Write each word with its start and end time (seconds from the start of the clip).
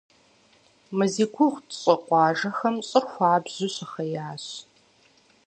Мы 0.97 1.05
зи 1.13 1.25
гугъу 1.33 1.63
тщӀы 1.69 1.95
къуажэхэм 2.05 2.75
щӀыр 2.87 3.05
хуабжьу 3.11 3.69
щыхъеящ. 3.75 4.45